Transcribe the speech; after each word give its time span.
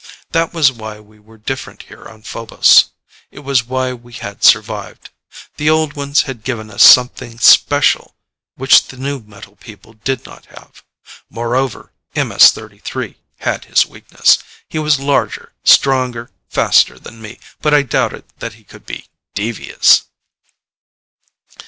That 0.31 0.51
was 0.51 0.71
why 0.71 0.99
we 0.99 1.19
were 1.19 1.37
different 1.37 1.83
here 1.83 2.05
on 2.07 2.23
Phobos. 2.23 2.85
It 3.29 3.41
was 3.41 3.67
why 3.67 3.93
we 3.93 4.13
had 4.13 4.43
survived. 4.43 5.11
The 5.57 5.69
old 5.69 5.93
ones 5.95 6.23
had 6.23 6.43
given 6.43 6.71
us 6.71 6.81
something 6.81 7.37
special 7.37 8.15
which 8.55 8.87
the 8.87 8.97
new 8.97 9.19
metal 9.19 9.57
people 9.57 9.93
did 9.93 10.25
not 10.25 10.47
have. 10.47 10.81
Moreover, 11.29 11.91
MS 12.15 12.51
33 12.51 13.19
had 13.41 13.65
his 13.65 13.85
weakness. 13.85 14.39
He 14.67 14.79
was 14.79 14.99
larger, 14.99 15.53
stronger, 15.63 16.31
faster 16.49 16.97
than 16.97 17.21
me, 17.21 17.39
but 17.61 17.75
I 17.75 17.83
doubted 17.83 18.23
that 18.39 18.53
he 18.53 18.63
could 18.63 18.87
be 18.87 19.07
devious. 19.35 20.05